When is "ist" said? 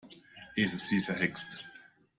0.73-0.89